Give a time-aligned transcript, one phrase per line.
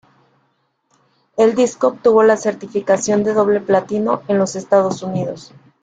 [1.37, 5.53] El disco obtuvo la certificación de doble platino en los Estados Unidos.